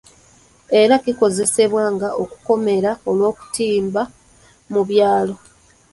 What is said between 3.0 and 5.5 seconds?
lw'okutimba mu byalo.